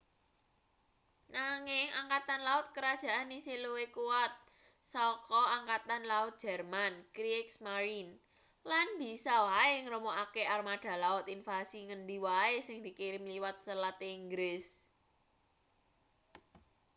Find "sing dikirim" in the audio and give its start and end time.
12.67-13.23